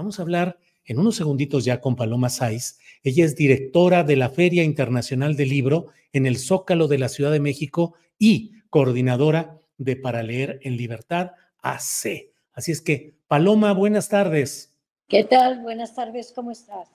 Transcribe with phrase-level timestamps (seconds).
[0.00, 2.78] Vamos a hablar en unos segunditos ya con Paloma Saiz.
[3.02, 7.30] Ella es directora de la Feria Internacional del Libro en el Zócalo de la Ciudad
[7.30, 12.32] de México y coordinadora de Para Leer en Libertad AC.
[12.54, 14.74] Así es que, Paloma, buenas tardes.
[15.06, 15.60] ¿Qué tal?
[15.60, 16.88] Buenas tardes, ¿cómo estás?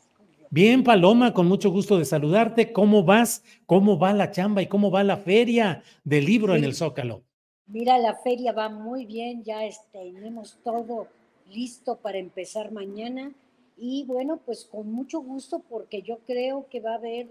[0.50, 2.74] Bien, Paloma, con mucho gusto de saludarte.
[2.74, 3.44] ¿Cómo vas?
[3.68, 7.22] ¿Cómo va la chamba y cómo va la feria del libro en el Zócalo?
[7.68, 9.60] Mira, la feria va muy bien, ya
[9.92, 11.08] tenemos todo
[11.52, 13.34] listo para empezar mañana.
[13.78, 17.28] Y bueno, pues con mucho gusto porque yo creo que va a haber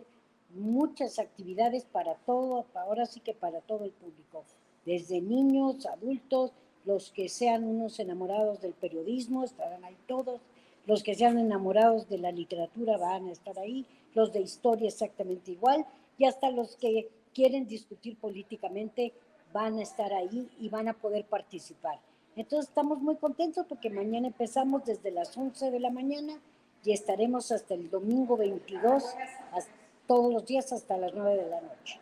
[0.55, 4.45] muchas actividades para todo, ahora sí que para todo el público,
[4.85, 6.53] desde niños, adultos,
[6.85, 10.41] los que sean unos enamorados del periodismo, estarán ahí todos,
[10.87, 15.53] los que sean enamorados de la literatura van a estar ahí, los de historia exactamente
[15.53, 15.87] igual,
[16.19, 19.13] y hasta los que quieren discutir políticamente
[19.53, 21.99] van a estar ahí y van a poder participar.
[22.37, 26.35] Entonces estamos muy contentos porque mañana empezamos desde las 11 de la mañana
[26.85, 29.05] y estaremos hasta el domingo 22,
[30.07, 32.01] todos los días hasta las 9 de la noche.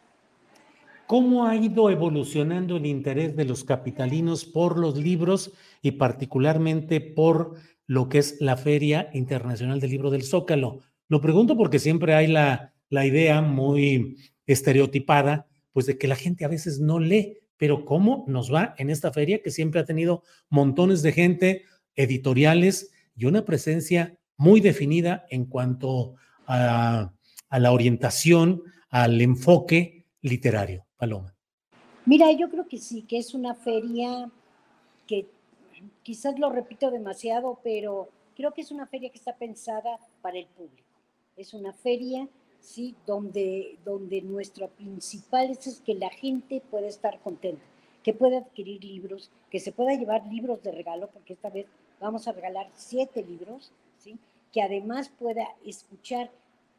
[1.06, 7.56] ¿Cómo ha ido evolucionando el interés de los capitalinos por los libros y particularmente por
[7.87, 10.81] lo que es la Feria Internacional del Libro del Zócalo?
[11.09, 14.16] Lo pregunto porque siempre hay la, la idea muy
[14.47, 18.91] estereotipada, pues de que la gente a veces no lee, pero ¿cómo nos va en
[18.91, 21.65] esta feria que siempre ha tenido montones de gente,
[21.95, 26.17] editoriales y una presencia muy definida en cuanto
[26.49, 27.12] a,
[27.53, 30.87] la orientación, al enfoque literario?
[30.97, 31.37] Paloma.
[32.05, 34.29] Mira, yo creo que sí, que es una feria
[35.06, 35.29] que
[36.03, 40.47] quizás lo repito demasiado, pero creo que es una feria que está pensada para el
[40.47, 40.89] público.
[41.37, 42.29] Es una feria,
[42.62, 47.62] sí, donde, donde nuestro principal es, que la gente pueda estar contenta,
[48.03, 51.67] que pueda adquirir libros, que se pueda llevar libros de regalo, porque esta vez
[52.00, 54.19] vamos a regalar siete libros, sí,
[54.53, 56.31] que además pueda escuchar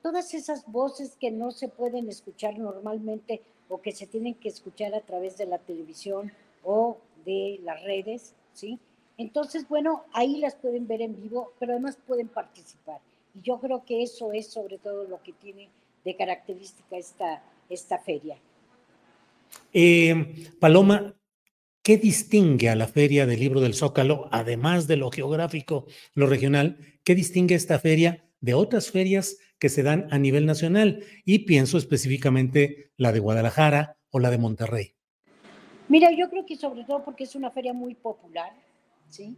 [0.02, 4.94] todas esas voces que no se pueden escuchar normalmente o que se tienen que escuchar
[4.96, 6.32] a través de la televisión
[6.64, 8.80] o de las redes, ¿sí?
[9.18, 13.00] Entonces, bueno, ahí las pueden ver en vivo, pero además pueden participar.
[13.34, 15.70] Y yo creo que eso es sobre todo lo que tiene
[16.04, 18.38] de característica esta, esta feria.
[19.72, 21.16] Eh, Paloma,
[21.82, 26.78] ¿qué distingue a la Feria del Libro del Zócalo, además de lo geográfico, lo regional?
[27.04, 31.78] ¿Qué distingue esta feria de otras ferias que se dan a nivel nacional y pienso
[31.78, 34.94] específicamente la de Guadalajara o la de Monterrey.
[35.88, 38.52] Mira, yo creo que sobre todo porque es una feria muy popular,
[39.08, 39.38] ¿sí?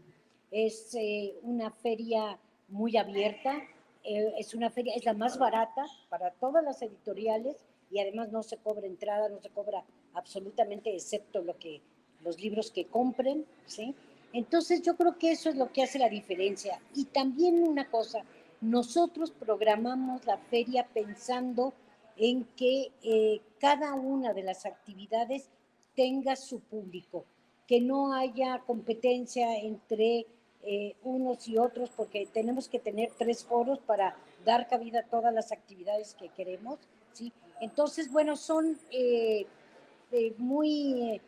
[0.50, 3.62] Es eh, una feria muy abierta,
[4.06, 8.44] eh, es una feria, es la más barata para todas las editoriales y además no
[8.44, 9.84] se cobra entrada, no se cobra
[10.14, 11.82] absolutamente excepto lo que
[12.24, 13.96] los libros que compren, ¿sí?
[14.34, 16.82] Entonces yo creo que eso es lo que hace la diferencia.
[16.94, 18.24] Y también una cosa,
[18.62, 21.74] nosotros programamos la feria pensando
[22.18, 25.50] en que eh, cada una de las actividades
[25.96, 27.26] tenga su público,
[27.68, 30.26] que no haya competencia entre
[30.66, 35.34] eh, unos y otros, porque tenemos que tener tres foros para dar cabida a todas
[35.34, 36.80] las actividades que queremos.
[37.14, 37.32] ¿sí?
[37.62, 39.46] Entonces, bueno, son eh,
[40.38, 41.22] muy,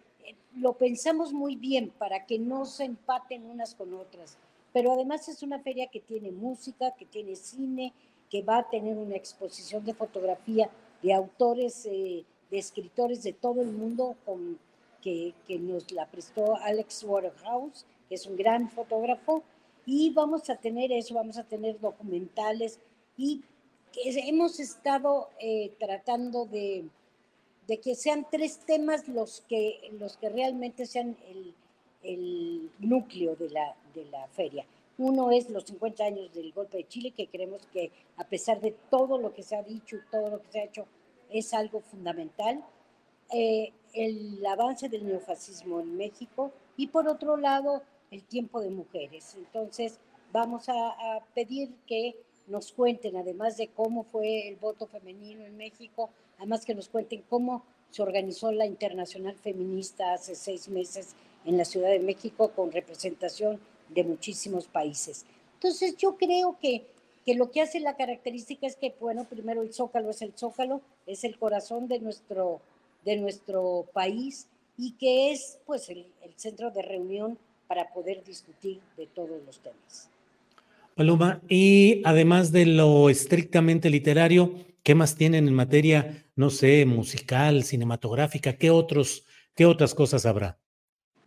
[0.56, 4.38] lo pensamos muy bien para que no se empaten unas con otras
[4.78, 7.94] pero además es una feria que tiene música, que tiene cine,
[8.30, 10.70] que va a tener una exposición de fotografía
[11.02, 14.60] de autores, eh, de escritores de todo el mundo, con,
[15.02, 19.44] que, que, nos la prestó Alex Waterhouse, que es un gran fotógrafo,
[19.86, 22.80] Y vamos a tener eso, vamos a tener documentales
[23.18, 23.42] y
[24.04, 26.84] hemos estado eh, tratando de,
[27.68, 31.54] de, que sean tres temas los que, los que realmente sean el,
[32.04, 34.66] el núcleo de la, de la feria.
[34.98, 38.72] Uno es los 50 años del golpe de Chile, que creemos que a pesar de
[38.90, 40.86] todo lo que se ha dicho y todo lo que se ha hecho,
[41.30, 42.64] es algo fundamental.
[43.32, 49.36] Eh, el avance del neofascismo en México y por otro lado el tiempo de mujeres.
[49.36, 50.00] Entonces
[50.32, 52.16] vamos a, a pedir que
[52.48, 57.24] nos cuenten, además de cómo fue el voto femenino en México, además que nos cuenten
[57.30, 61.16] cómo se organizó la Internacional Feminista hace seis meses
[61.46, 63.60] en la Ciudad de México con representación
[63.90, 65.26] de muchísimos países.
[65.54, 66.86] Entonces yo creo que,
[67.26, 70.82] que lo que hace la característica es que, bueno, primero el zócalo es el zócalo,
[71.06, 72.62] es el corazón de nuestro,
[73.06, 78.80] de nuestro país y que es pues el, el centro de reunión para poder discutir
[78.96, 80.10] de todos los temas.
[80.96, 87.64] Paloma, y además de lo estrictamente literario, ¿qué más tienen en materia, no sé, musical,
[87.64, 88.54] cinematográfica?
[88.54, 89.26] ¿Qué, otros,
[89.56, 90.58] qué otras cosas habrá?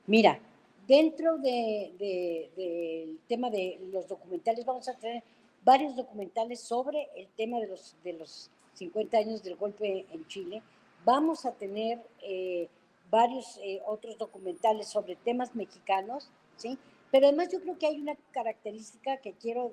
[0.09, 0.41] Mira,
[0.89, 5.23] dentro del de, de, tema de los documentales vamos a tener
[5.65, 10.63] varios documentales sobre el tema de los, de los 50 años del golpe en Chile.
[11.05, 12.69] Vamos a tener eh,
[13.11, 16.79] varios eh, otros documentales sobre temas mexicanos, ¿sí?
[17.11, 19.73] Pero además yo creo que hay una característica que quiero,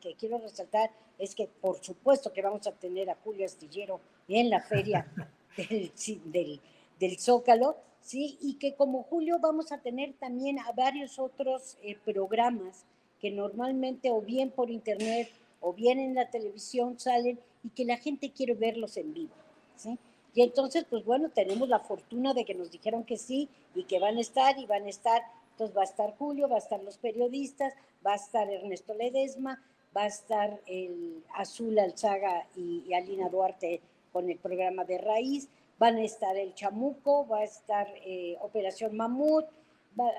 [0.00, 4.50] que quiero resaltar, es que por supuesto que vamos a tener a Julio Astillero en
[4.50, 5.06] la feria
[5.56, 5.92] del,
[6.26, 6.60] del,
[7.00, 8.36] del Zócalo, ¿sí?
[8.40, 12.84] Y que como Julio vamos a tener también a varios otros eh, programas
[13.20, 17.96] que normalmente o bien por internet o bien en la televisión salen y que la
[17.96, 19.32] gente quiere verlos en vivo,
[19.76, 19.98] ¿sí?
[20.34, 24.00] Y entonces, pues bueno, tenemos la fortuna de que nos dijeron que sí y que
[24.00, 25.22] van a estar y van a estar.
[25.52, 27.72] Entonces va a estar Julio, va a estar los periodistas,
[28.04, 29.62] va a estar Ernesto Ledesma,
[29.96, 33.80] va a estar el Azul Alzaga y, Alina Duarte
[34.12, 35.48] con el programa de Raíz,
[35.78, 39.46] van a estar el Chamuco, va a estar eh, Operación Mamut,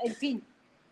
[0.03, 0.43] en fin,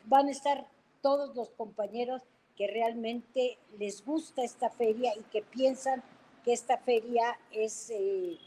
[0.06, 0.68] van a estar
[1.02, 2.22] todos los compañeros
[2.56, 6.04] que realmente les gusta esta feria y que piensan
[6.44, 8.38] que esta feria es, eh,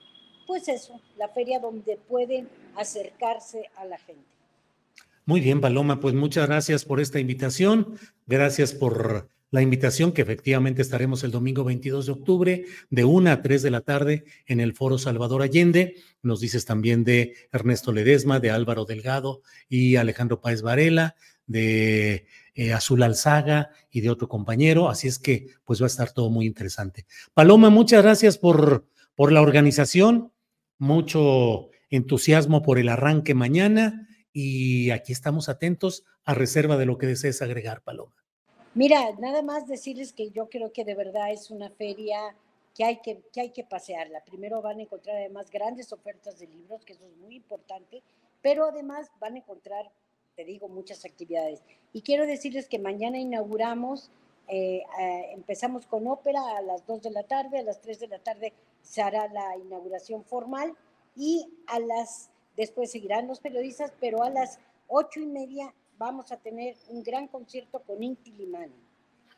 [0.47, 4.23] pues eso, la feria donde pueden acercarse a la gente.
[5.25, 10.83] Muy bien, Paloma, pues muchas gracias por esta invitación, gracias por la invitación que efectivamente
[10.83, 14.75] estaremos el domingo 22 de octubre de 1 a 3 de la tarde en el
[14.75, 15.97] Foro Salvador Allende.
[16.23, 21.15] Nos dices también de Ernesto Ledesma, de Álvaro Delgado y Alejandro Páez Varela,
[21.47, 24.89] de eh, Azul Alzaga y de otro compañero.
[24.89, 27.07] Así es que pues va a estar todo muy interesante.
[27.33, 30.33] Paloma, muchas gracias por, por la organización,
[30.79, 37.07] mucho entusiasmo por el arranque mañana y aquí estamos atentos a reserva de lo que
[37.07, 38.15] desees agregar, Paloma.
[38.75, 42.37] Mira, nada más decirles que yo creo que de verdad es una feria
[42.75, 44.23] que hay que, que hay que pasearla.
[44.25, 48.03] Primero van a encontrar además grandes ofertas de libros, que eso es muy importante,
[48.43, 49.91] pero además van a encontrar,
[50.35, 51.63] te digo, muchas actividades.
[51.95, 54.11] Y quiero decirles que mañana inauguramos,
[54.49, 58.09] eh, eh, empezamos con ópera a las 2 de la tarde, a las 3 de
[58.09, 58.53] la tarde
[58.87, 60.75] se hará la inauguración formal
[61.17, 66.37] y a las, después seguirán los periodistas, pero a las ocho y media vamos a
[66.37, 68.75] tener un gran concierto con Inti Limani,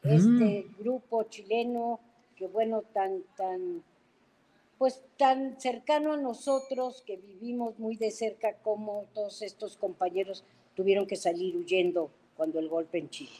[0.02, 0.08] mm.
[0.08, 2.00] este grupo chileno
[2.36, 3.82] que bueno, tan, tan,
[4.78, 10.44] pues tan cercano a nosotros, que vivimos muy de cerca como todos estos compañeros
[10.76, 13.32] tuvieron que salir huyendo cuando el golpe en Chile.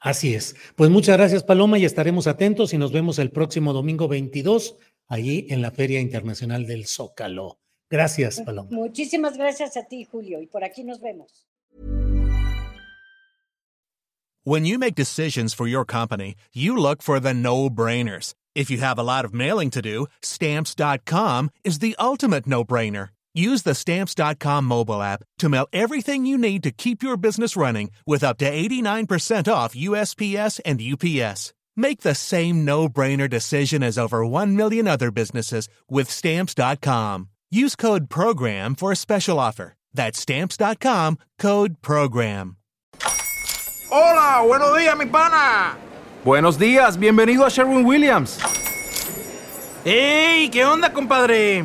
[0.00, 0.54] Así es.
[0.76, 4.76] Pues muchas gracias, Paloma, y estaremos atentos y nos vemos el próximo domingo 22,
[5.06, 7.58] allí en la Feria Internacional del Zócalo.
[7.90, 8.68] Gracias, Paloma.
[8.70, 11.46] Muchísimas gracias a ti, Julio, y por aquí nos vemos.
[14.44, 18.34] When you make decisions for your company, you look for the no-brainers.
[18.54, 23.10] If you have a lot of mailing to do, stamps.com is the ultimate no-brainer.
[23.34, 27.90] Use the stamps.com mobile app to mail everything you need to keep your business running
[28.06, 31.52] with up to 89% off USPS and UPS.
[31.76, 37.28] Make the same no-brainer decision as over 1 million other businesses with stamps.com.
[37.50, 39.74] Use code PROGRAM for a special offer.
[39.92, 42.56] That's stamps.com, code PROGRAM.
[43.90, 45.76] Hola, buenos días, mi pana.
[46.24, 48.38] Buenos días, bienvenido a Sherwin Williams.
[49.84, 50.50] ¡Ey!
[50.50, 51.64] ¿Qué onda, compadre?